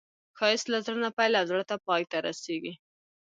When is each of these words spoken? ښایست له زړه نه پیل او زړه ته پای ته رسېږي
ښایست 0.37 0.67
له 0.73 0.79
زړه 0.85 0.97
نه 1.05 1.09
پیل 1.17 1.33
او 1.39 1.45
زړه 1.51 1.63
ته 1.69 1.75
پای 1.85 2.03
ته 2.11 2.17
رسېږي 2.27 2.73